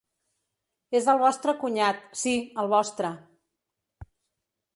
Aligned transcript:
És 0.99 1.09
el 1.13 1.19
vostre 1.25 1.55
cunyat, 1.63 2.01
sí, 2.23 2.33
el 2.63 2.71
vostre. 2.75 3.13